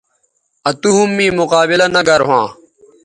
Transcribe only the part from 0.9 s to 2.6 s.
ھم می مقابلہ نہ گرھواں